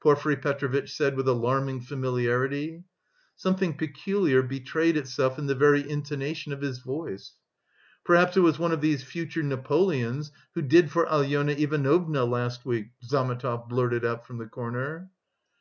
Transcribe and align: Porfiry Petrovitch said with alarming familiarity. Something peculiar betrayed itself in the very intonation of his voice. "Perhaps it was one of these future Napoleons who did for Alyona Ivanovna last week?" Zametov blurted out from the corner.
Porfiry 0.00 0.34
Petrovitch 0.34 0.92
said 0.92 1.14
with 1.14 1.28
alarming 1.28 1.80
familiarity. 1.82 2.82
Something 3.36 3.76
peculiar 3.76 4.42
betrayed 4.42 4.96
itself 4.96 5.38
in 5.38 5.46
the 5.46 5.54
very 5.54 5.88
intonation 5.88 6.52
of 6.52 6.60
his 6.62 6.80
voice. 6.80 7.34
"Perhaps 8.04 8.36
it 8.36 8.40
was 8.40 8.58
one 8.58 8.72
of 8.72 8.80
these 8.80 9.04
future 9.04 9.44
Napoleons 9.44 10.32
who 10.56 10.62
did 10.62 10.90
for 10.90 11.06
Alyona 11.06 11.52
Ivanovna 11.56 12.24
last 12.24 12.66
week?" 12.66 12.88
Zametov 13.04 13.68
blurted 13.68 14.04
out 14.04 14.26
from 14.26 14.38
the 14.38 14.46
corner. 14.46 15.10